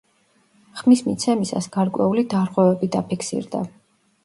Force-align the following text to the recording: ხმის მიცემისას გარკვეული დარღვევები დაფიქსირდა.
ხმის 0.79 1.03
მიცემისას 1.07 1.69
გარკვეული 1.77 2.25
დარღვევები 2.33 2.91
დაფიქსირდა. 2.99 3.65